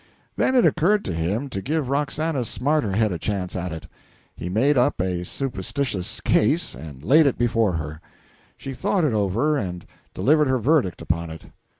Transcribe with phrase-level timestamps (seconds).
[0.35, 3.85] Then it occurred to him to give Roxana's smarter head a chance at it.
[4.35, 8.01] He made up a supposititious case, and laid it before her.
[8.57, 9.85] She thought it over, and
[10.15, 11.43] delivered her verdict upon it.